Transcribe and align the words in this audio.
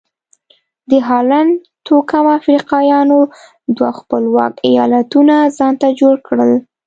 د 0.89 0.91
هالنډ 1.07 1.51
توکمه 1.87 2.31
افریقایانو 2.39 3.19
دوه 3.75 3.91
خپلواک 3.99 4.53
ایالتونه 4.69 5.35
ځانته 5.57 5.87
جوړ 5.99 6.15
کړل. 6.27 6.51